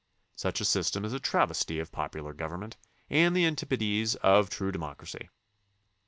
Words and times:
Such 0.35 0.59
a 0.59 0.65
system 0.65 1.05
is 1.05 1.13
a 1.13 1.19
travesty 1.19 1.77
of 1.77 1.91
popular 1.91 2.33
government 2.33 2.75
and 3.07 3.35
the 3.35 3.45
antipodes 3.45 4.15
of 4.23 4.49
true 4.49 4.71
democ 4.71 4.99
racy. 5.01 5.29